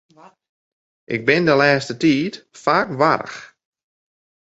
Ik 1.15 1.21
bin 1.27 1.43
de 1.47 1.53
lêste 1.61 1.93
tiid 2.01 2.33
faak 2.63 2.87
warch. 2.99 3.37